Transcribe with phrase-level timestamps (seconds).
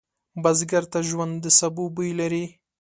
[0.43, 2.45] بزګر ته ژوند د سبو بوی لري